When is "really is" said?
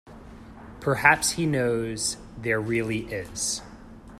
2.59-3.61